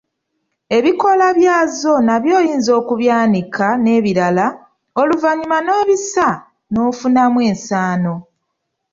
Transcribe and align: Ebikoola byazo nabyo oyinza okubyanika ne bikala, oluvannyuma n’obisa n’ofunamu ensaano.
Ebikoola 0.77 1.27
byazo 1.39 1.93
nabyo 2.07 2.33
oyinza 2.39 2.71
okubyanika 2.79 3.67
ne 3.83 3.95
bikala, 4.03 4.47
oluvannyuma 5.01 5.57
n’obisa 5.61 6.27
n’ofunamu 6.71 7.39
ensaano. 7.49 8.13